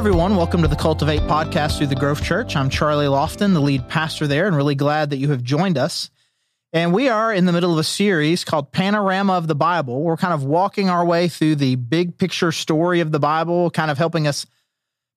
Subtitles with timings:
[0.00, 0.34] everyone.
[0.34, 2.56] Welcome to the Cultivate podcast through the Grove Church.
[2.56, 6.08] I'm Charlie Lofton, the lead pastor there, and really glad that you have joined us.
[6.72, 10.00] And we are in the middle of a series called Panorama of the Bible.
[10.00, 13.90] We're kind of walking our way through the big picture story of the Bible, kind
[13.90, 14.46] of helping us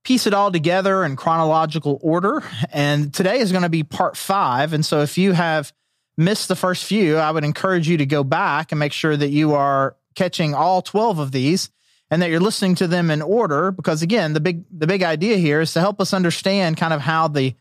[0.03, 2.43] piece it all together in chronological order.
[2.73, 4.73] And today is going to be part five.
[4.73, 5.71] And so if you have
[6.17, 9.29] missed the first few, I would encourage you to go back and make sure that
[9.29, 11.69] you are catching all 12 of these
[12.13, 15.37] and that you're listening to them in order because again the big the big idea
[15.37, 17.55] here is to help us understand kind of how the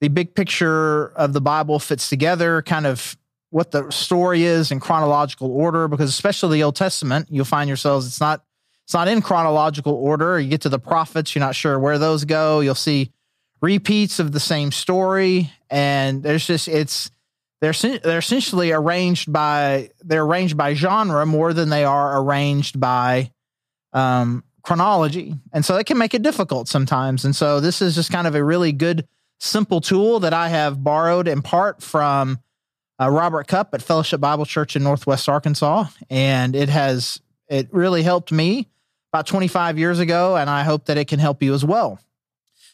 [0.00, 3.16] the big picture of the bible fits together kind of
[3.50, 8.06] what the story is in chronological order because especially the old testament you'll find yourselves
[8.06, 8.42] it's not
[8.86, 10.38] it's not in chronological order.
[10.38, 12.60] You get to the prophets you're not sure where those go.
[12.60, 13.10] You'll see
[13.60, 17.10] repeats of the same story and there's just it's
[17.60, 23.32] they're they're essentially arranged by they're arranged by genre more than they are arranged by
[23.96, 25.34] um, chronology.
[25.52, 27.24] And so it can make it difficult sometimes.
[27.24, 29.08] And so this is just kind of a really good,
[29.40, 32.38] simple tool that I have borrowed in part from
[33.00, 35.86] uh, Robert Cupp at Fellowship Bible Church in Northwest Arkansas.
[36.10, 38.68] And it has, it really helped me
[39.12, 40.36] about 25 years ago.
[40.36, 41.98] And I hope that it can help you as well.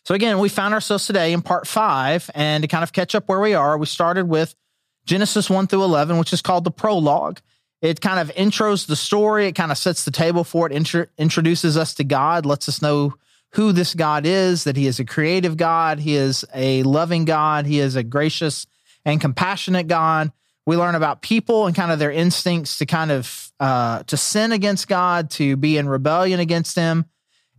[0.05, 2.29] So again, we found ourselves today in part five.
[2.35, 4.57] And to kind of catch up where we are, we started with
[5.05, 7.39] Genesis 1 through 11, which is called the prologue.
[7.83, 9.49] It kind of intros the story.
[9.49, 12.81] It kind of sets the table for it, intro- introduces us to God, lets us
[12.81, 13.15] know
[13.55, 17.67] who this God is, that he is a creative God, he is a loving God,
[17.67, 18.67] he is a gracious
[19.05, 20.33] and compassionate God.
[20.65, 24.53] We learn about people and kind of their instincts to kind of uh, to sin
[24.53, 27.05] against God, to be in rebellion against him.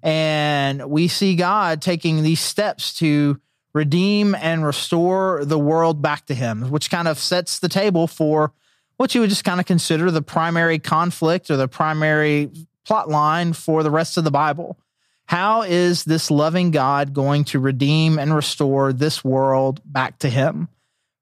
[0.02, 3.40] And we see God taking these steps to
[3.74, 8.54] redeem and restore the world back to him, which kind of sets the table for
[8.98, 12.50] what you would just kind of consider the primary conflict or the primary
[12.86, 14.78] plot line for the rest of the Bible.
[15.26, 20.68] How is this loving God going to redeem and restore this world back to Him?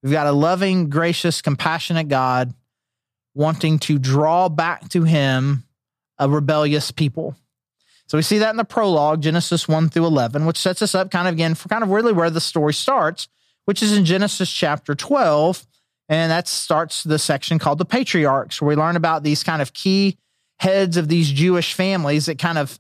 [0.02, 2.54] We've got a loving, gracious, compassionate God
[3.34, 5.64] wanting to draw back to Him
[6.18, 7.36] a rebellious people.
[8.08, 11.12] So we see that in the prologue, Genesis 1 through 11, which sets us up
[11.12, 13.30] kind of again for kind of really where the story starts,
[13.66, 15.66] which is in Genesis chapter 12
[16.12, 19.72] and that starts the section called the patriarchs, where we learn about these kind of
[19.72, 20.18] key
[20.60, 22.78] heads of these Jewish families that kind of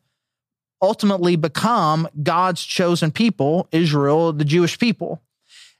[0.81, 5.21] ultimately become God's chosen people, Israel, the Jewish people.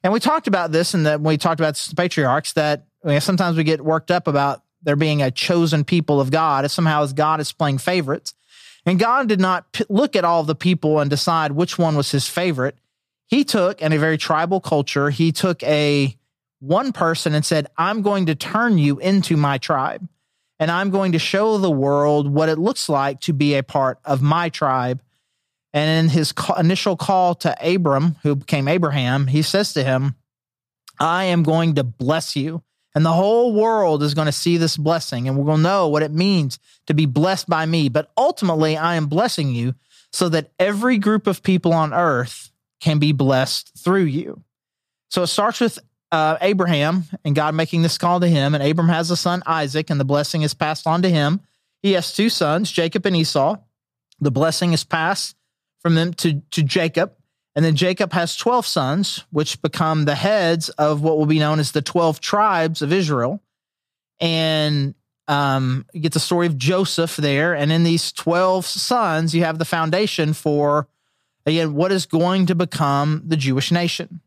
[0.02, 2.86] And we talked about this and that we talked about the patriarchs, that
[3.20, 7.04] sometimes we get worked up about there being a chosen people of God, as somehow
[7.04, 8.34] as God is playing favorites.
[8.86, 12.12] And God did not p- look at all the people and decide which one was
[12.12, 12.78] his favorite.
[13.28, 16.16] He took, in a very tribal culture, he took a
[16.62, 20.08] one person and said, I'm going to turn you into my tribe
[20.60, 24.00] and I'm going to show the world what it looks like to be a part
[24.06, 25.02] of my tribe.
[25.74, 30.16] And in his initial call to Abram, who became Abraham, he says to him,
[31.00, 32.62] I am going to bless you.
[32.94, 35.88] And the whole world is going to see this blessing and we're going to know
[35.88, 37.90] what it means to be blessed by me.
[37.90, 39.74] But ultimately, I am blessing you
[40.12, 42.52] so that every group of people on earth
[42.82, 44.44] can be blessed through you.
[45.10, 45.80] So it starts with
[46.12, 48.54] uh, Abraham and God making this call to him.
[48.54, 51.42] And Abram has a son, Isaac, and the blessing is passed on to him.
[51.82, 53.58] He has two sons, Jacob and Esau.
[54.20, 55.36] The blessing is passed
[55.80, 57.14] from them to, to Jacob.
[57.56, 61.60] And then Jacob has 12 sons, which become the heads of what will be known
[61.60, 63.42] as the 12 tribes of Israel.
[64.20, 64.96] And
[65.28, 67.54] um, you get the story of Joseph there.
[67.54, 70.88] And in these 12 sons, you have the foundation for,
[71.46, 74.22] again, what is going to become the Jewish nation.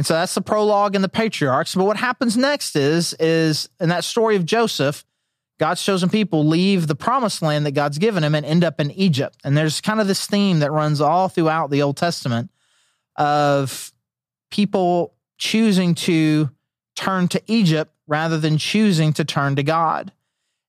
[0.00, 1.74] And so that's the prologue and the patriarchs.
[1.74, 5.04] But what happens next is, is in that story of Joseph,
[5.58, 8.90] God's chosen people leave the promised land that God's given him and end up in
[8.92, 9.36] Egypt.
[9.44, 12.50] And there's kind of this theme that runs all throughout the Old Testament
[13.16, 13.92] of
[14.50, 16.48] people choosing to
[16.96, 20.12] turn to Egypt rather than choosing to turn to God.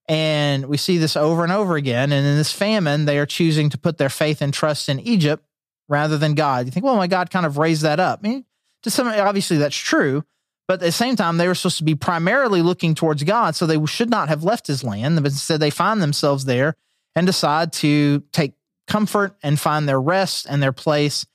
[0.09, 2.11] And we see this over and over again.
[2.11, 5.45] And in this famine, they are choosing to put their faith and trust in Egypt
[5.87, 6.65] rather than God.
[6.65, 8.19] You think, well, my God kind of raised that up.
[8.21, 8.45] I mean,
[8.83, 10.23] to some, obviously that's true,
[10.67, 13.65] but at the same time, they were supposed to be primarily looking towards God, so
[13.65, 15.17] they should not have left His land.
[15.17, 16.75] But instead, they find themselves there
[17.15, 18.53] and decide to take
[18.87, 21.25] comfort and find their rest and their place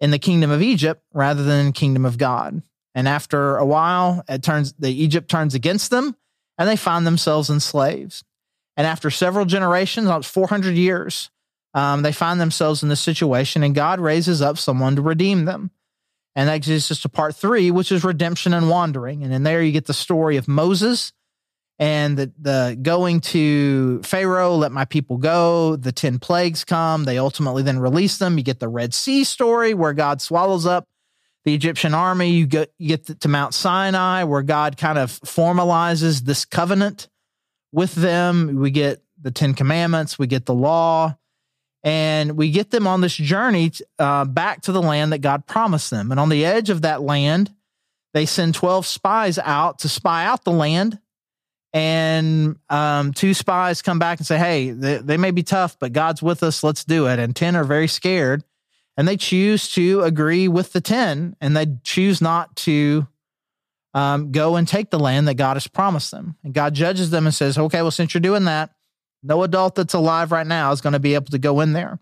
[0.00, 2.62] in the kingdom of Egypt rather than the kingdom of God.
[2.94, 6.16] And after a while, it turns the Egypt turns against them,
[6.58, 8.24] and they find themselves enslaved.
[8.76, 11.30] And after several generations, about 400 years,
[11.74, 15.70] um, they find themselves in this situation, and God raises up someone to redeem them.
[16.34, 19.22] And that takes to part three, which is redemption and wandering.
[19.22, 21.12] And in there, you get the story of Moses
[21.78, 25.76] and the, the going to Pharaoh, let my people go.
[25.76, 27.04] The 10 plagues come.
[27.04, 28.38] They ultimately then release them.
[28.38, 30.86] You get the Red Sea story where God swallows up
[31.44, 32.30] the Egyptian army.
[32.30, 37.08] You get, you get to Mount Sinai where God kind of formalizes this covenant
[37.72, 38.56] with them.
[38.60, 41.16] We get the Ten Commandments, we get the law,
[41.84, 45.90] and we get them on this journey uh, back to the land that God promised
[45.90, 46.10] them.
[46.10, 47.52] And on the edge of that land,
[48.14, 50.98] they send 12 spies out to spy out the land.
[51.72, 55.92] And um, two spies come back and say, Hey, they, they may be tough, but
[55.92, 56.62] God's with us.
[56.62, 57.18] Let's do it.
[57.18, 58.44] And 10 are very scared
[58.96, 63.06] and they choose to agree with the 10 and they choose not to
[63.94, 66.36] um, go and take the land that God has promised them.
[66.44, 68.70] And God judges them and says, okay, well, since you're doing that,
[69.22, 71.98] no adult that's alive right now is going to be able to go in there.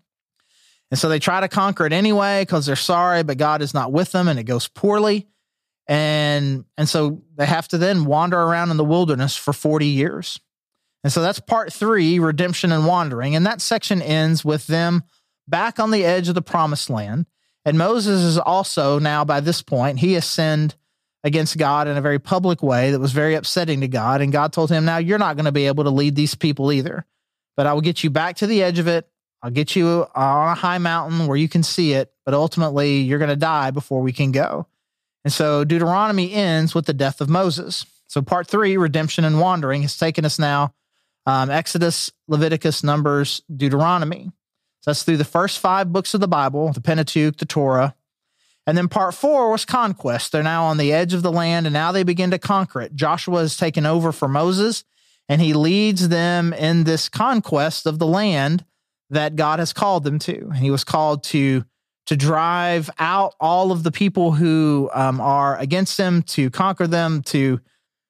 [0.89, 3.91] And so they try to conquer it anyway because they're sorry, but God is not
[3.91, 5.27] with them and it goes poorly.
[5.87, 10.39] And, and so they have to then wander around in the wilderness for 40 years.
[11.03, 13.35] And so that's part three redemption and wandering.
[13.35, 15.03] And that section ends with them
[15.47, 17.25] back on the edge of the promised land.
[17.65, 20.75] And Moses is also now, by this point, he has sinned
[21.23, 24.21] against God in a very public way that was very upsetting to God.
[24.21, 26.71] And God told him, Now you're not going to be able to lead these people
[26.71, 27.05] either,
[27.55, 29.07] but I will get you back to the edge of it.
[29.43, 33.19] I'll get you on a high mountain where you can see it, but ultimately you're
[33.19, 34.67] going to die before we can go.
[35.23, 37.85] And so Deuteronomy ends with the death of Moses.
[38.07, 40.73] So part three, redemption and wandering, has taken us now
[41.25, 44.31] um, Exodus, Leviticus, Numbers, Deuteronomy.
[44.81, 47.95] So that's through the first five books of the Bible, the Pentateuch, the Torah.
[48.65, 50.31] And then part four was conquest.
[50.31, 52.95] They're now on the edge of the land and now they begin to conquer it.
[52.95, 54.83] Joshua has taken over for Moses
[55.29, 58.65] and he leads them in this conquest of the land
[59.09, 60.37] that God has called them to.
[60.37, 61.63] And he was called to
[62.07, 67.21] to drive out all of the people who um, are against him, to conquer them,
[67.21, 67.59] to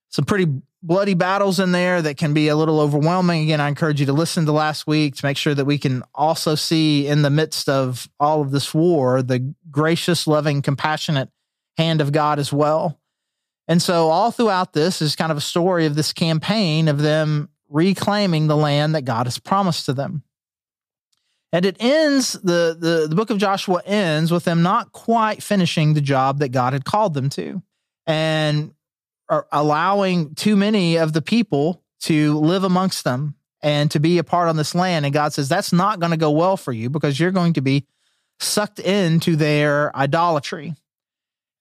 [0.09, 0.47] some pretty
[0.81, 3.43] bloody battles in there that can be a little overwhelming.
[3.43, 6.03] Again, I encourage you to listen to last week to make sure that we can
[6.15, 11.29] also see in the midst of all of this war the gracious, loving, compassionate
[11.77, 12.99] hand of God as well.
[13.67, 17.49] And so, all throughout this is kind of a story of this campaign of them
[17.69, 20.23] reclaiming the land that God has promised to them.
[21.53, 25.93] And it ends, the, the, the book of Joshua ends with them not quite finishing
[25.93, 27.61] the job that God had called them to.
[28.07, 28.73] And
[29.51, 34.49] allowing too many of the people to live amongst them and to be a part
[34.49, 35.05] on this land.
[35.05, 37.61] And God says, that's not going to go well for you because you're going to
[37.61, 37.85] be
[38.39, 40.73] sucked into their idolatry.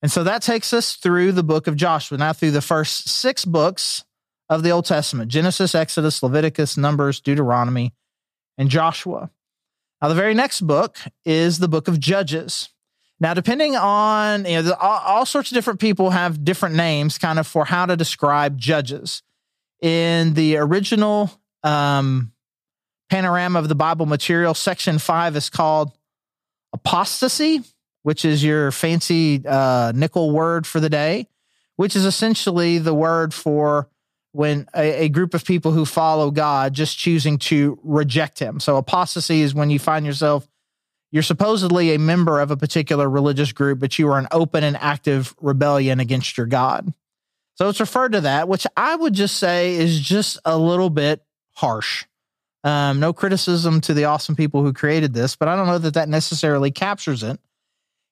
[0.01, 3.45] And so that takes us through the book of Joshua, now through the first six
[3.45, 4.03] books
[4.49, 7.93] of the Old Testament Genesis, Exodus, Leviticus, Numbers, Deuteronomy,
[8.57, 9.29] and Joshua.
[10.01, 12.69] Now, the very next book is the book of Judges.
[13.19, 17.37] Now, depending on, you know, all, all, sorts of different people have different names kind
[17.37, 19.21] of for how to describe judges.
[19.79, 21.29] In the original
[21.63, 22.31] um,
[23.11, 25.91] panorama of the Bible material, section five is called
[26.73, 27.61] apostasy,
[28.03, 31.27] which is your fancy uh, nickel word for the day,
[31.75, 33.89] which is essentially the word for
[34.33, 38.61] when a, a, group of people who follow God just choosing to reject him.
[38.61, 40.47] So apostasy is when you find yourself
[41.11, 44.77] you're supposedly a member of a particular religious group, but you are an open and
[44.77, 46.93] active rebellion against your God.
[47.55, 51.21] So it's referred to that, which I would just say is just a little bit
[51.51, 52.05] harsh.
[52.63, 55.95] Um, no criticism to the awesome people who created this, but I don't know that
[55.95, 57.39] that necessarily captures it.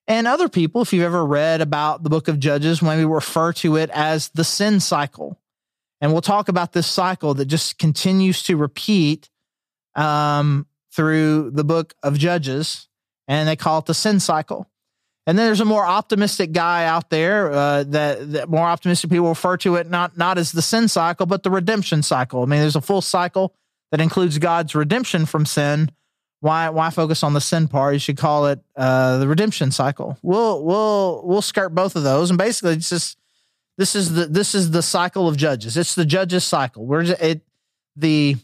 [0.10, 3.78] And other people, if you've ever read about the book of Judges, maybe refer to
[3.78, 5.40] it as the sin cycle.
[6.02, 9.30] And we'll talk about this cycle that just continues to repeat
[9.96, 12.88] um, through the book of Judges
[13.28, 14.68] and they call it the sin cycle.
[15.28, 19.30] And then there's a more optimistic guy out there uh, that, that more optimistic people
[19.30, 22.42] refer to it not not as the sin cycle, but the redemption cycle.
[22.42, 23.54] I mean, there's a full cycle
[23.92, 25.92] that includes God's redemption from sin.
[26.42, 27.94] Why why focus on the sin part?
[27.94, 30.18] You should call it uh, the redemption cycle.
[30.22, 33.18] We'll we'll we'll skirt both of those, and basically, it's just
[33.78, 35.76] this is the this is the cycle of judges.
[35.76, 36.86] It's the judges cycle.
[36.86, 37.42] We're it
[37.96, 38.38] the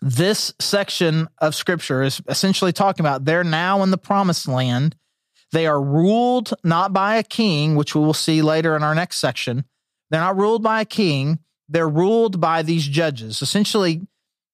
[0.00, 4.94] this section of scripture is essentially talking about they're now in the promised land.
[5.50, 9.18] They are ruled not by a king, which we will see later in our next
[9.18, 9.64] section.
[10.10, 11.38] They're not ruled by a king,
[11.68, 13.42] they're ruled by these judges.
[13.42, 14.06] Essentially,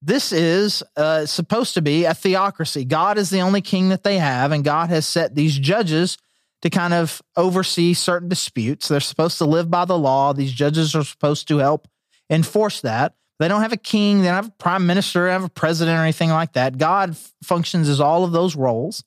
[0.03, 2.85] this is uh, supposed to be a theocracy.
[2.85, 6.17] God is the only king that they have, and God has set these judges
[6.63, 8.89] to kind of oversee certain disputes.
[8.89, 10.33] They're supposed to live by the law.
[10.33, 11.89] These judges are supposed to help
[12.29, 13.15] enforce that.
[13.39, 15.53] They don't have a king, they don't have a prime minister, they don't have a
[15.53, 16.77] president or anything like that.
[16.77, 19.03] God functions as all of those roles.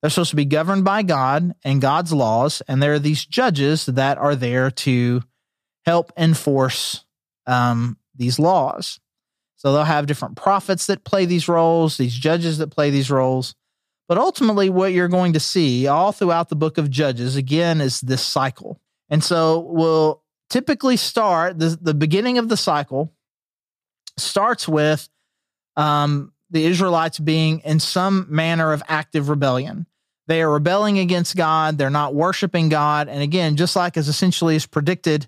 [0.00, 3.86] They're supposed to be governed by God and God's laws, and there are these judges
[3.86, 5.22] that are there to
[5.84, 7.04] help enforce
[7.46, 9.00] um, these laws.
[9.60, 13.54] So they'll have different prophets that play these roles, these judges that play these roles.
[14.08, 18.00] But ultimately, what you're going to see all throughout the book of Judges, again, is
[18.00, 18.80] this cycle.
[19.10, 23.12] And so we'll typically start the, the beginning of the cycle
[24.16, 25.06] starts with
[25.76, 29.84] um, the Israelites being in some manner of active rebellion.
[30.26, 31.76] They are rebelling against God.
[31.76, 33.08] They're not worshiping God.
[33.08, 35.26] And again, just like as essentially is predicted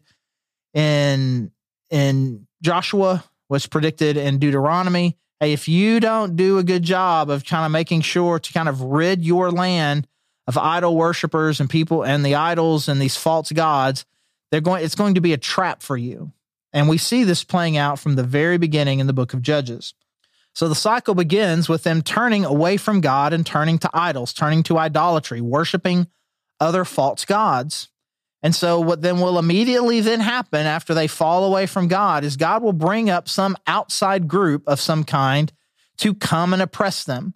[0.73, 1.51] in
[1.91, 3.23] in Joshua,
[3.53, 5.19] was predicted in Deuteronomy.
[5.39, 8.67] Hey, if you don't do a good job of kind of making sure to kind
[8.67, 10.09] of rid your land
[10.47, 14.07] of idol worshippers and people and the idols and these false gods,
[14.51, 16.33] they're going it's going to be a trap for you.
[16.73, 19.93] And we see this playing out from the very beginning in the book of Judges.
[20.55, 24.63] So the cycle begins with them turning away from God and turning to idols, turning
[24.63, 26.07] to idolatry, worshiping
[26.59, 27.91] other false gods.
[28.43, 32.37] And so what then will immediately then happen after they fall away from God is
[32.37, 35.53] God will bring up some outside group of some kind
[35.99, 37.35] to come and oppress them.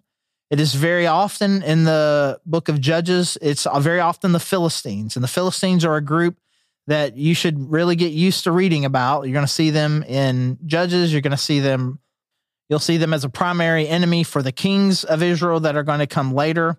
[0.49, 5.15] It is very often in the book of Judges, it's very often the Philistines.
[5.15, 6.37] And the Philistines are a group
[6.87, 9.23] that you should really get used to reading about.
[9.23, 11.99] You're going to see them in Judges, you're going to see them
[12.69, 15.99] You'll see them as a primary enemy for the kings of Israel that are going
[15.99, 16.77] to come later.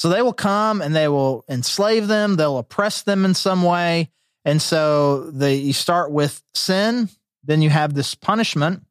[0.00, 4.10] So they will come and they will enslave them, they'll oppress them in some way.
[4.46, 7.10] And so they, you start with sin,
[7.44, 8.82] then you have this punishment.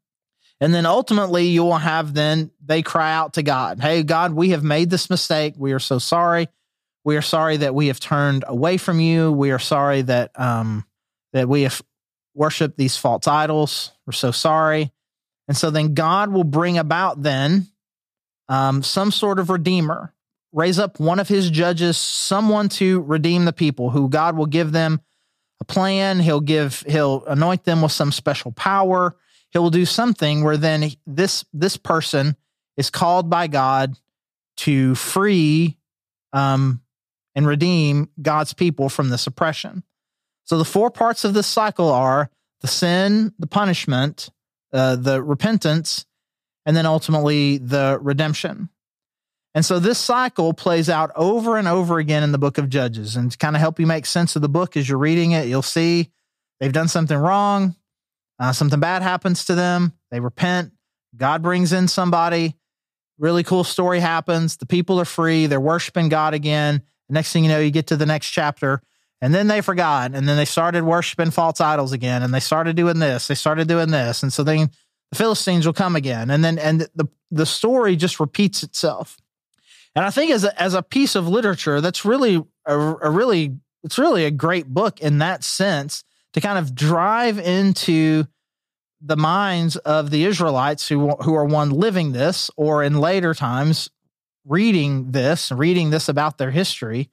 [0.61, 4.49] And then ultimately, you will have then they cry out to God, Hey, God, we
[4.49, 5.55] have made this mistake.
[5.57, 6.47] We are so sorry.
[7.03, 9.31] We are sorry that we have turned away from you.
[9.31, 10.85] We are sorry that um,
[11.33, 11.81] that we have
[12.35, 13.93] worshiped these false idols.
[14.05, 14.91] We're so sorry.
[15.47, 17.65] And so then God will bring about then
[18.47, 20.13] um, some sort of redeemer,
[20.51, 24.71] raise up one of his judges, someone to redeem the people, who God will give
[24.71, 25.01] them
[25.61, 26.19] a plan.
[26.19, 29.15] He'll give, he'll anoint them with some special power.
[29.51, 32.35] He'll do something where then this this person
[32.77, 33.97] is called by God
[34.57, 35.77] to free
[36.33, 36.81] um,
[37.35, 39.83] and redeem God's people from this oppression.
[40.43, 42.29] So the four parts of this cycle are
[42.61, 44.29] the sin, the punishment,
[44.73, 46.05] uh, the repentance,
[46.65, 48.69] and then ultimately the redemption.
[49.59, 53.17] And so this cycle plays out over and over again in the book of Judges.
[53.17, 55.49] And to kind of help you make sense of the book as you're reading it,
[55.49, 56.11] you'll see
[56.61, 57.75] they've done something wrong,
[58.39, 60.71] uh, something bad happens to them, they repent,
[61.13, 62.55] God brings in somebody,
[63.17, 66.81] really cool story happens, the people are free, they're worshiping God again.
[67.09, 68.81] The next thing you know, you get to the next chapter,
[69.21, 70.15] and then they forgot.
[70.15, 72.23] And then they started worshiping false idols again.
[72.23, 73.27] And they started doing this.
[73.27, 74.23] They started doing this.
[74.23, 74.69] And so then
[75.11, 76.29] the Philistines will come again.
[76.29, 79.17] And then, and the, the story just repeats itself.
[79.95, 83.57] And I think as a, as a piece of literature, that's really a, a really,
[83.83, 86.03] it's really a great book in that sense
[86.33, 88.25] to kind of drive into
[89.01, 93.89] the minds of the Israelites who, who are one living this or in later times
[94.45, 97.09] reading this, reading this about their history.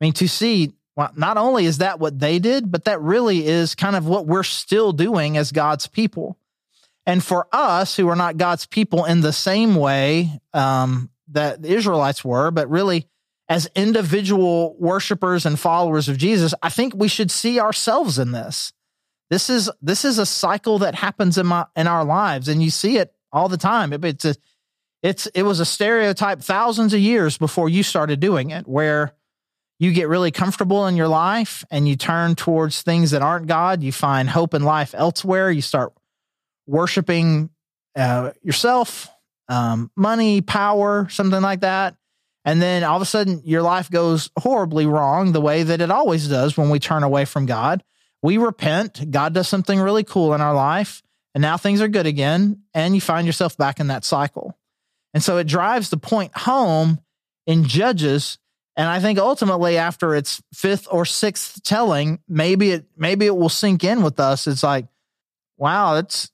[0.00, 3.46] I mean, to see well, not only is that what they did, but that really
[3.46, 6.36] is kind of what we're still doing as God's people.
[7.06, 11.74] And for us who are not God's people in the same way um, that the
[11.74, 13.08] Israelites were, but really
[13.48, 18.72] as individual worshipers and followers of Jesus, I think we should see ourselves in this.
[19.30, 22.70] This is this is a cycle that happens in my in our lives, and you
[22.70, 23.92] see it all the time.
[23.92, 24.34] It, it's a,
[25.02, 29.12] it's it was a stereotype thousands of years before you started doing it, where
[29.78, 33.82] you get really comfortable in your life and you turn towards things that aren't God.
[33.82, 35.50] You find hope in life elsewhere.
[35.50, 35.92] You start
[36.66, 37.50] worshiping
[37.96, 39.08] uh, yourself,
[39.48, 41.96] um, money, power, something like that.
[42.44, 45.90] And then all of a sudden, your life goes horribly wrong the way that it
[45.90, 47.82] always does when we turn away from God.
[48.22, 51.02] We repent, God does something really cool in our life,
[51.34, 52.62] and now things are good again.
[52.74, 54.58] And you find yourself back in that cycle.
[55.14, 57.00] And so it drives the point home
[57.46, 58.38] in Judges
[58.76, 63.48] and I think ultimately after its fifth or sixth telling, maybe it maybe it will
[63.48, 64.46] sink in with us.
[64.46, 64.86] It's like,
[65.56, 66.30] wow, that's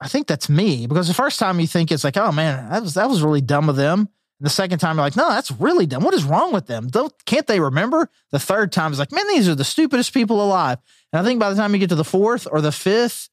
[0.00, 0.86] I think that's me.
[0.86, 3.40] Because the first time you think it's like, oh man, that was that was really
[3.40, 4.08] dumb of them.
[4.40, 6.02] And the second time you're like, no, that's really dumb.
[6.02, 6.88] What is wrong with them?
[6.88, 8.08] Don't, can't they remember?
[8.30, 10.78] The third time is like, man, these are the stupidest people alive.
[11.12, 13.28] And I think by the time you get to the fourth or the fifth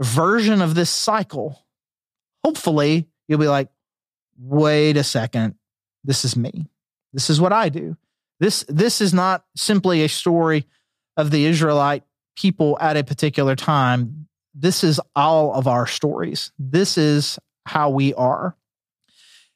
[0.00, 1.66] version of this cycle,
[2.44, 3.70] hopefully you'll be like,
[4.38, 5.56] wait a second,
[6.04, 6.68] this is me.
[7.12, 7.96] This is what I do.
[8.38, 10.66] This this is not simply a story
[11.16, 12.04] of the Israelite
[12.36, 14.25] people at a particular time.
[14.58, 16.50] This is all of our stories.
[16.58, 18.56] This is how we are.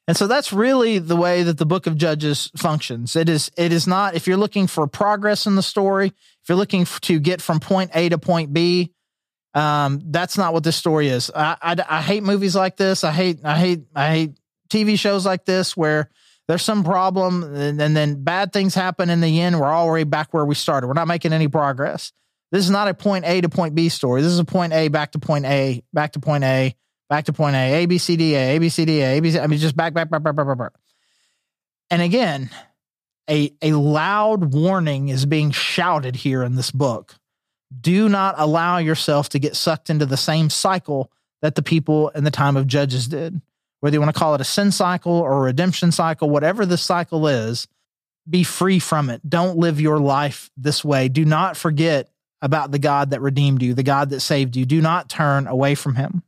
[0.07, 3.15] And so that's really the way that the book of Judges functions.
[3.15, 6.57] It is it is not if you're looking for progress in the story, if you're
[6.57, 8.91] looking to get from point A to point B,
[9.53, 11.29] Um, that's not what this story is.
[11.35, 13.03] I, I, I hate movies like this.
[13.03, 14.31] I hate I hate I hate
[14.69, 16.09] TV shows like this where
[16.47, 19.59] there's some problem and, and then bad things happen in the end.
[19.59, 20.87] We're already back where we started.
[20.87, 22.11] We're not making any progress.
[22.51, 24.21] This is not a point A to point B story.
[24.21, 26.75] This is a point A back to point A, back to point A,
[27.09, 29.19] back to point A, A, B, C, D, A, A, B, C, D, A, A,
[29.21, 29.39] B, C.
[29.39, 30.73] I mean, just back, back, back, back, back, back, back.
[31.89, 32.49] And again,
[33.29, 37.15] a, a loud warning is being shouted here in this book.
[37.79, 42.23] Do not allow yourself to get sucked into the same cycle that the people in
[42.25, 43.41] the time of Judges did
[43.81, 46.77] whether you want to call it a sin cycle or a redemption cycle, whatever the
[46.77, 47.67] cycle is,
[48.29, 49.27] be free from it.
[49.27, 51.09] Don't live your life this way.
[51.09, 52.07] Do not forget
[52.41, 54.65] about the God that redeemed you, the God that saved you.
[54.65, 56.23] Do not turn away from him.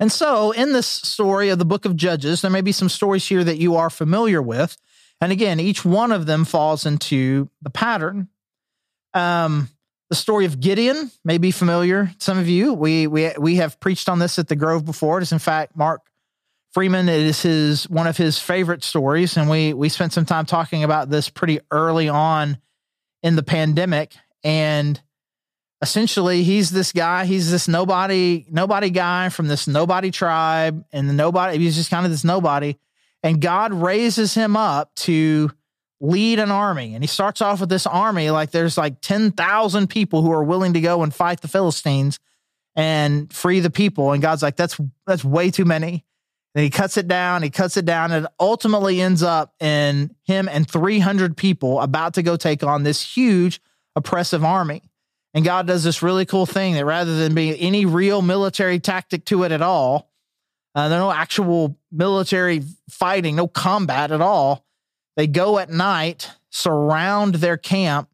[0.00, 3.26] And so, in this story of the book of Judges, there may be some stories
[3.26, 4.76] here that you are familiar with.
[5.20, 8.28] And again, each one of them falls into the pattern.
[9.14, 9.68] Um,
[10.08, 12.06] the story of Gideon may be familiar.
[12.06, 15.18] To some of you, we we we have preached on this at the Grove before.
[15.18, 16.02] It is in fact Mark
[16.72, 20.46] Freeman it is his one of his favorite stories, and we we spent some time
[20.46, 22.58] talking about this pretty early on
[23.22, 24.14] in the pandemic.
[24.44, 25.00] And
[25.82, 27.24] essentially, he's this guy.
[27.24, 31.58] He's this nobody nobody guy from this nobody tribe, and the nobody.
[31.58, 32.76] He's just kind of this nobody,
[33.22, 35.50] and God raises him up to
[36.00, 36.94] lead an army.
[36.94, 40.44] And he starts off with this army like there's like ten thousand people who are
[40.44, 42.18] willing to go and fight the Philistines
[42.76, 44.12] and free the people.
[44.12, 46.04] And God's like, that's that's way too many.
[46.54, 50.14] And he cuts it down, he cuts it down, and it ultimately ends up in
[50.22, 53.60] him and 300 people about to go take on this huge
[53.94, 54.82] oppressive army.
[55.34, 59.24] And God does this really cool thing that rather than being any real military tactic
[59.26, 60.10] to it at all,
[60.74, 64.64] uh, there's no actual military fighting, no combat at all.
[65.16, 68.08] They go at night, surround their camp,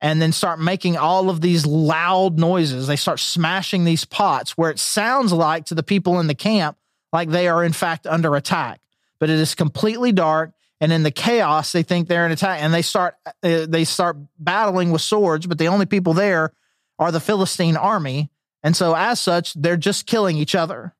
[0.00, 2.86] and then start making all of these loud noises.
[2.86, 6.76] They start smashing these pots where it sounds like to the people in the camp
[7.12, 8.80] like they are in fact under attack.
[9.20, 12.74] But it is completely dark, and in the chaos, they think they're in attack, and
[12.74, 13.14] they start
[13.44, 15.46] uh, they start battling with swords.
[15.46, 16.52] But the only people there
[16.98, 18.32] are the Philistine army,
[18.64, 20.92] and so as such, they're just killing each other.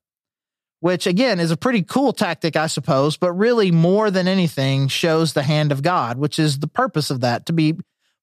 [0.79, 5.33] Which again is a pretty cool tactic, I suppose, but really more than anything shows
[5.33, 7.75] the hand of God, which is the purpose of that to be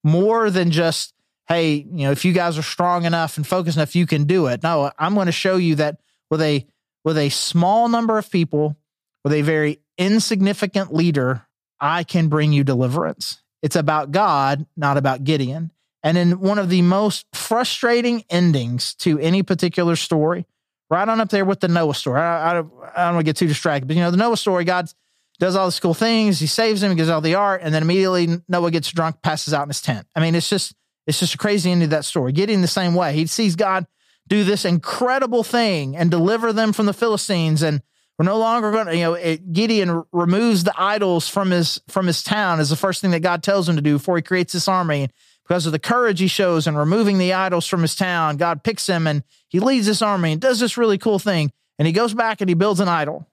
[0.02, 1.12] more than just,
[1.46, 4.46] hey, you know, if you guys are strong enough and focused enough, you can do
[4.46, 4.62] it.
[4.62, 6.66] No, I'm going to show you that with a
[7.04, 8.78] with a small number of people,
[9.24, 11.46] with a very insignificant leader,
[11.80, 13.42] I can bring you deliverance.
[13.62, 15.70] It's about God, not about Gideon.
[16.02, 20.46] And in one of the most frustrating endings to any particular story,
[20.88, 22.20] right on up there with the Noah story.
[22.20, 24.64] I, I, I don't want to get too distracted, but you know, the Noah story,
[24.64, 24.90] God
[25.38, 26.38] does all these cool things.
[26.38, 29.54] He saves him, he gives all the art, and then immediately Noah gets drunk, passes
[29.54, 30.06] out in his tent.
[30.14, 30.74] I mean, it's just,
[31.06, 32.32] it's just a crazy ending to that story.
[32.32, 33.14] Gideon the same way.
[33.14, 33.86] He sees God
[34.26, 37.62] do this incredible thing and deliver them from the Philistines.
[37.62, 37.82] And
[38.20, 42.06] we're no longer going to, you know, it, Gideon removes the idols from his from
[42.06, 44.52] his town is the first thing that God tells him to do before he creates
[44.52, 45.08] this army.
[45.48, 48.86] Because of the courage he shows in removing the idols from his town, God picks
[48.86, 51.50] him and he leads this army and does this really cool thing.
[51.78, 53.26] And he goes back and he builds an idol.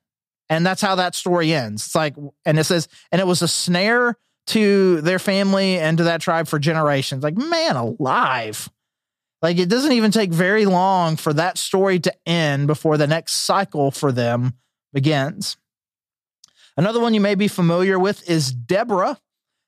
[0.50, 1.88] And that's how that story ends.
[1.88, 6.06] It's like, and it says, and it was a snare to their family and to
[6.06, 7.26] that tribe for generations.
[7.26, 8.70] Like, man alive.
[9.42, 13.34] Like it doesn't even take very long for that story to end before the next
[13.34, 14.54] cycle for them
[14.98, 15.58] begins.
[16.76, 19.20] Another one you may be familiar with is Deborah.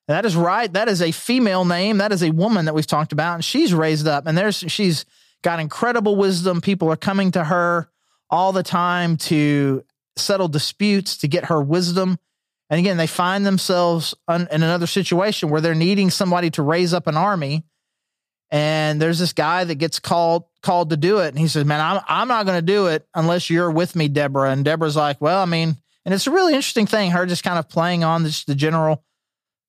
[0.08, 0.72] That is right.
[0.72, 1.98] That is a female name.
[1.98, 5.04] That is a woman that we've talked about, and she's raised up, and there's she's
[5.42, 6.60] got incredible wisdom.
[6.60, 7.88] People are coming to her
[8.28, 9.84] all the time to
[10.16, 12.18] settle disputes, to get her wisdom.
[12.68, 17.06] And again, they find themselves in another situation where they're needing somebody to raise up
[17.06, 17.62] an army
[18.50, 21.28] and there's this guy that gets called called to do it.
[21.28, 24.08] And he says man i'm, I'm not going to do it unless you're with me
[24.08, 24.50] deborah.
[24.50, 27.58] And deborah's like well i mean and it's a really interesting thing her just kind
[27.58, 29.04] of playing on this, the general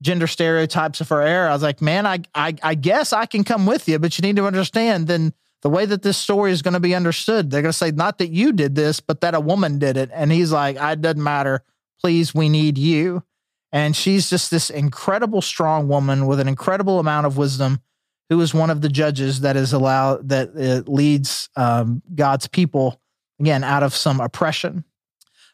[0.02, 1.50] gender stereotypes of her era.
[1.50, 4.24] I was like man I, I i guess i can come with you but you
[4.24, 7.52] need to understand then the way that this story is going to be understood.
[7.52, 10.10] They're going to say not that you did this but that a woman did it.
[10.14, 11.64] And he's like it doesn't matter.
[12.00, 13.24] Please we need you.
[13.72, 17.82] And she's just this incredible strong woman with an incredible amount of wisdom
[18.32, 23.02] who is one of the judges that is allowed that uh, leads um, God's people
[23.42, 24.86] again out of some oppression.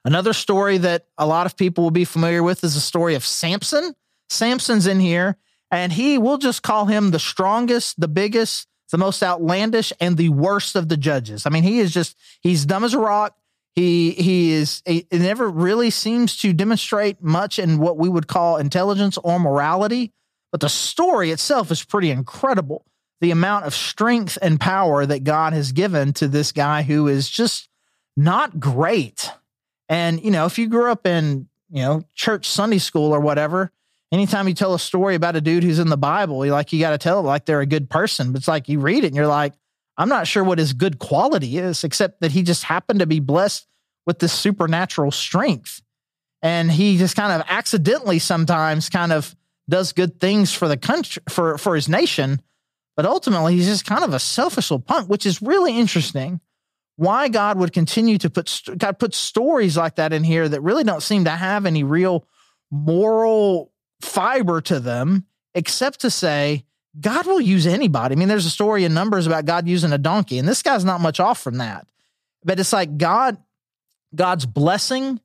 [0.05, 3.25] Another story that a lot of people will be familiar with is the story of
[3.25, 3.95] Samson.
[4.29, 5.37] Samson's in here,
[5.71, 10.29] and he will just call him the strongest, the biggest, the most outlandish, and the
[10.29, 11.47] worst of the judges.
[11.47, 13.35] I mean, he is just he's dumb as a rock.
[13.73, 18.57] He he is he never really seems to demonstrate much in what we would call
[18.57, 20.13] intelligence or morality.
[20.51, 22.85] But the story itself is pretty incredible.
[23.19, 27.29] the amount of strength and power that God has given to this guy who is
[27.29, 27.69] just
[28.15, 29.31] not great.
[29.89, 33.71] And, you know, if you grew up in, you know, church Sunday school or whatever,
[34.11, 36.79] anytime you tell a story about a dude who's in the Bible, you like you
[36.79, 38.31] got to tell it like they're a good person.
[38.31, 39.53] But it's like you read it and you're like,
[39.97, 43.19] I'm not sure what his good quality is, except that he just happened to be
[43.19, 43.65] blessed
[44.05, 45.81] with this supernatural strength.
[46.43, 49.35] And he just kind of accidentally sometimes kind of
[49.69, 52.41] does good things for the country for for his nation,
[52.95, 56.39] but ultimately he's just kind of a selfish little punk, which is really interesting.
[56.95, 60.83] Why God would continue to put God put stories like that in here that really
[60.83, 62.25] don't seem to have any real
[62.71, 66.65] moral fiber to them, except to say
[66.99, 68.13] God will use anybody.
[68.13, 70.85] I mean, there's a story in Numbers about God using a donkey, and this guy's
[70.85, 71.85] not much off from that.
[72.43, 73.37] But it's like God,
[74.15, 75.19] God's blessing,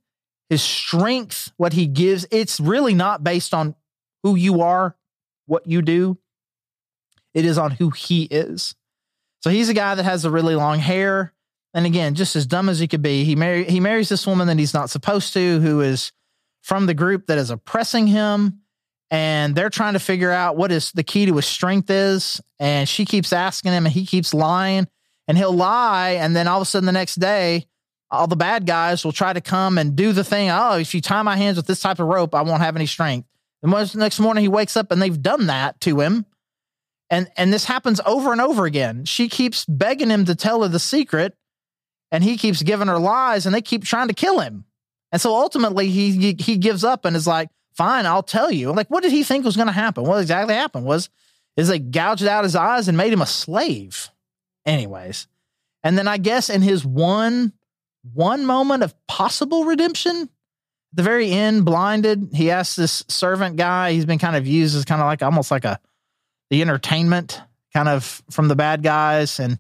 [0.51, 2.27] His strength, what He gives.
[2.31, 3.75] It's really not based on
[4.23, 4.97] who you are,
[5.47, 6.19] what you do.
[7.35, 8.75] It is on who he is.
[9.41, 11.33] So he's a guy that has the really long hair.
[11.75, 14.47] And again, just as dumb as he could be, he marry, he marries this woman
[14.49, 16.13] that he's not supposed to, who is
[16.63, 18.61] from the group that is oppressing him.
[19.11, 22.41] And they're trying to figure out what is the key to his strength is.
[22.59, 24.87] And she keeps asking him, and he keeps lying.
[25.29, 26.11] And he'll lie.
[26.13, 27.67] And then all of a sudden, the next day,
[28.11, 30.51] all the bad guys will try to come and do the thing.
[30.51, 32.87] Oh, if you tie my hands with this type of rope, I won't have any
[32.87, 33.29] strength.
[33.62, 36.27] And the next morning he wakes up and they've done that to him.
[37.11, 39.05] And and this happens over and over again.
[39.05, 41.37] She keeps begging him to tell her the secret,
[42.11, 44.64] and he keeps giving her lies, and they keep trying to kill him.
[45.12, 48.88] And so ultimately he he gives up and is like, "Fine, I'll tell you." Like,
[48.88, 50.05] what did he think was going to happen?
[50.05, 51.11] What exactly happened was
[51.57, 54.09] is they gouged out his eyes and made him a slave.
[54.64, 55.27] Anyways,
[55.85, 57.53] and then I guess in his one
[58.14, 60.31] one moment of possible redemption,
[60.93, 64.85] the very end, blinded, he asks this servant guy, he's been kind of used as
[64.85, 65.81] kind of like almost like a
[66.51, 67.41] the entertainment
[67.73, 69.41] kind of from the bad guys.
[69.41, 69.59] And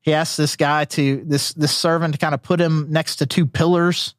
[0.00, 3.26] he asks this guy to this this servant to kind of put him next to
[3.26, 4.14] two pillars.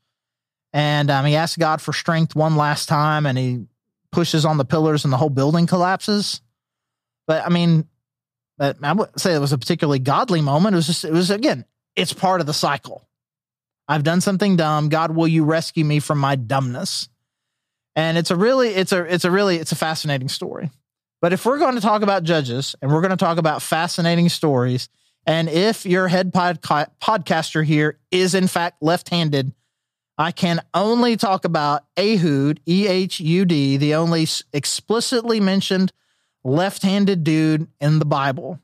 [0.71, 3.65] And um, he asks God for strength one last time and he
[4.11, 6.41] pushes on the pillars and the whole building collapses.
[7.27, 7.87] But I mean,
[8.57, 10.73] but I wouldn't say it was a particularly godly moment.
[10.73, 13.07] It was just, it was again, it's part of the cycle.
[13.87, 14.89] I've done something dumb.
[14.89, 17.07] God, will you rescue me from my dumbness?
[17.95, 20.71] And it's a really, it's a, it's a really, it's a fascinating story.
[21.21, 24.29] But if we're going to talk about judges and we're going to talk about fascinating
[24.29, 24.89] stories,
[25.25, 29.53] and if your head podca- podcaster here is in fact left-handed,
[30.17, 35.91] I can only talk about Ehud, E H U D, the only explicitly mentioned
[36.43, 38.59] left-handed dude in the Bible.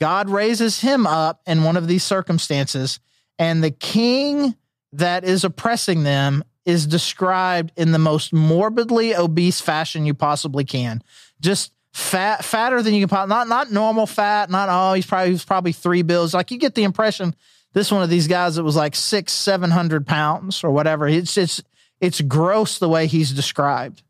[0.00, 2.98] God raises him up in one of these circumstances,
[3.40, 4.54] and the king
[4.92, 11.02] that is oppressing them is described in the most morbidly obese fashion you possibly can.
[11.40, 15.44] Just fat, fatter than you can not not normal fat, not oh he's probably he's
[15.44, 16.34] probably three bills.
[16.34, 17.34] Like you get the impression
[17.72, 21.08] this one of these guys that was like six seven hundred pounds or whatever.
[21.08, 21.62] It's it's
[21.98, 24.02] it's gross the way he's described,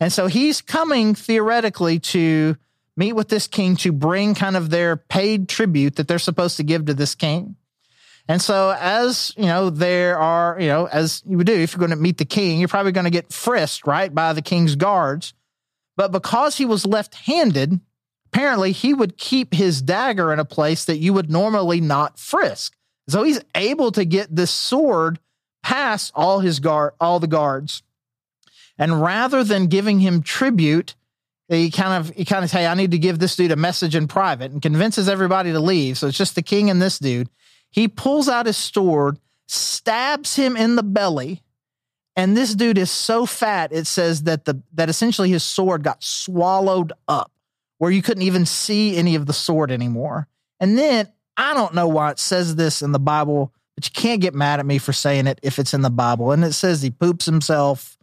[0.00, 2.56] and so he's coming theoretically to
[2.96, 6.62] meet with this king to bring kind of their paid tribute that they're supposed to
[6.62, 7.56] give to this king.
[8.30, 11.80] And so, as you know, there are, you know, as you would do if you're
[11.80, 14.76] going to meet the king, you're probably going to get frisked, right, by the king's
[14.76, 15.34] guards.
[15.96, 17.80] But because he was left handed,
[18.26, 22.76] apparently he would keep his dagger in a place that you would normally not frisk.
[23.08, 25.18] So he's able to get this sword
[25.64, 27.82] past all his guard, all the guards.
[28.78, 30.94] And rather than giving him tribute,
[31.48, 33.96] he kind of he kind of say, I need to give this dude a message
[33.96, 35.98] in private and convinces everybody to leave.
[35.98, 37.28] So it's just the king and this dude.
[37.70, 41.42] He pulls out his sword, stabs him in the belly,
[42.16, 46.02] and this dude is so fat it says that the that essentially his sword got
[46.02, 47.30] swallowed up
[47.78, 50.28] where you couldn't even see any of the sword anymore.
[50.58, 54.20] And then I don't know why it says this in the Bible, but you can't
[54.20, 56.32] get mad at me for saying it if it's in the Bible.
[56.32, 57.96] And it says he poops himself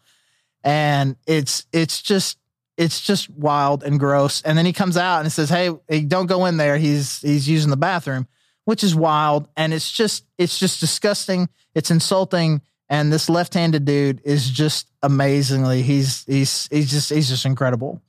[0.63, 2.39] and it's it's just
[2.75, 4.41] it's just wild and gross.
[4.41, 5.69] And then he comes out and says, "Hey,
[6.01, 6.77] don't go in there.
[6.77, 8.27] He's he's using the bathroom."
[8.67, 11.47] Which is wild and it's just it's just disgusting.
[11.73, 17.45] It's insulting and this left-handed dude is just amazingly he's he's he's just he's just
[17.45, 18.01] incredible.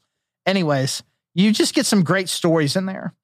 [0.46, 3.14] Anyways, you just get some great stories in there.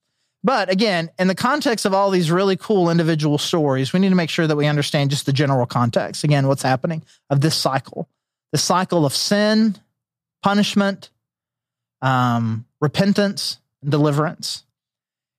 [0.45, 4.15] But again, in the context of all these really cool individual stories, we need to
[4.15, 6.23] make sure that we understand just the general context.
[6.23, 8.07] Again, what's happening of this cycle,
[8.53, 9.75] the cycle of sin,
[10.41, 11.09] punishment,
[12.01, 14.63] um, repentance, and deliverance.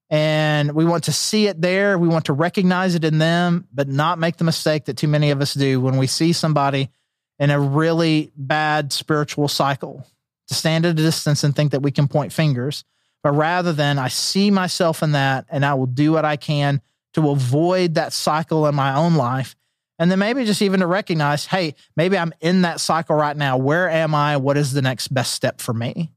[0.09, 1.99] And we want to see it there.
[1.99, 5.31] We want to recognize it in them, but not make the mistake that too many
[5.31, 6.91] of us do when we see somebody
[7.39, 10.07] in a really bad spiritual cycle
[10.49, 12.85] to stand at a distance and think that we can point fingers.
[13.27, 16.81] but rather than I see myself in that and I will do what I can
[17.15, 19.57] to avoid that cycle in my own life.
[19.99, 23.57] And then maybe just even to recognize, hey, maybe I'm in that cycle right now.
[23.57, 24.37] Where am I?
[24.37, 26.13] What is the next best step for me?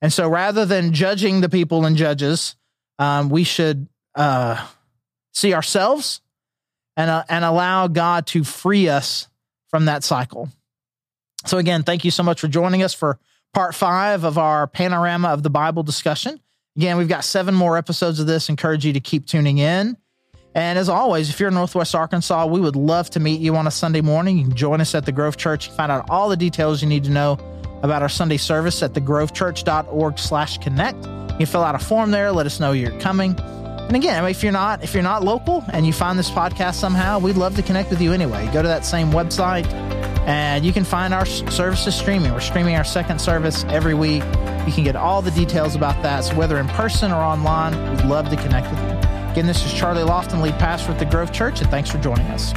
[0.00, 2.54] And so rather than judging the people and judges,
[2.98, 4.66] um, we should uh,
[5.32, 6.20] see ourselves
[6.96, 9.28] and, uh, and allow God to free us
[9.68, 10.48] from that cycle.
[11.46, 13.18] So, again, thank you so much for joining us for
[13.52, 16.40] part five of our panorama of the Bible discussion.
[16.76, 18.48] Again, we've got seven more episodes of this.
[18.48, 19.96] Encourage you to keep tuning in.
[20.54, 23.66] And as always, if you're in Northwest Arkansas, we would love to meet you on
[23.66, 24.38] a Sunday morning.
[24.38, 25.70] You can join us at the Grove Church.
[25.70, 27.38] find out all the details you need to know
[27.82, 31.23] about our Sunday service at thegrovechurch.org slash connect.
[31.38, 33.38] You fill out a form there, let us know you're coming.
[33.38, 37.18] And again, if you're not if you're not local and you find this podcast somehow,
[37.18, 38.48] we'd love to connect with you anyway.
[38.52, 39.66] Go to that same website
[40.26, 42.32] and you can find our services streaming.
[42.32, 44.22] We're streaming our second service every week.
[44.66, 46.24] You can get all the details about that.
[46.24, 49.14] So whether in person or online, we'd love to connect with you.
[49.32, 52.26] Again, this is Charlie Lofton, lead pastor at the Grove Church, and thanks for joining
[52.28, 52.54] us.